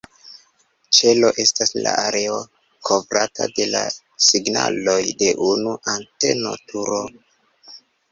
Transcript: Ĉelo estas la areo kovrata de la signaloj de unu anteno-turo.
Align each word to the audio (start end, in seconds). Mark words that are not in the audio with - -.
Ĉelo 0.99 1.27
estas 1.41 1.71
la 1.87 1.91
areo 2.05 2.39
kovrata 2.89 3.47
de 3.59 3.67
la 3.73 3.81
signaloj 4.29 4.97
de 5.21 5.29
unu 5.49 5.75
anteno-turo. 5.97 6.99